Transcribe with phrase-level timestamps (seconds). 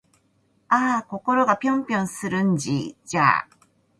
[0.67, 3.55] あぁ〜心がぴょんぴょんするんじゃぁ〜